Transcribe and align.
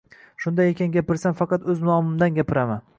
Shunday 0.45 0.71
ekan, 0.71 0.95
gapirsam 0.97 1.37
faqat 1.43 1.71
o‘z 1.75 1.87
nomimdan 1.91 2.41
gapiraman 2.43 2.87